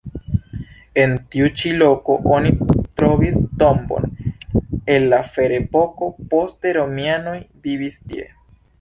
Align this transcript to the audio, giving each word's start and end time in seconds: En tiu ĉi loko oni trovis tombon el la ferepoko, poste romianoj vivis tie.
En 1.01 1.11
tiu 1.35 1.49
ĉi 1.59 1.73
loko 1.81 2.15
oni 2.37 2.53
trovis 3.01 3.37
tombon 3.65 4.09
el 4.97 5.09
la 5.15 5.23
ferepoko, 5.37 6.13
poste 6.35 6.77
romianoj 6.83 7.39
vivis 7.69 8.07
tie. 8.11 8.31